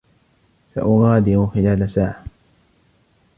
[0.75, 2.23] سأغادر خلال ساعة.